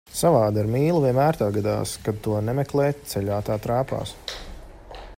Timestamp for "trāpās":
3.67-4.19